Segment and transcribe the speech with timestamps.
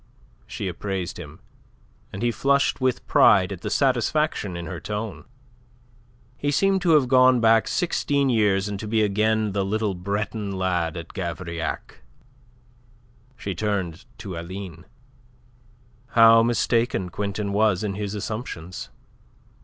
[0.47, 1.41] She appraised him,
[2.11, 5.25] and he flushed with pride at the satisfaction in her tone.
[6.39, 10.53] He seemed to have gone back sixteen years, and to be again the little Breton
[10.53, 11.99] lad at Gavrillac.
[13.37, 14.85] She turned to Aline.
[16.07, 18.89] "How mistaken Quintin was in his assumptions.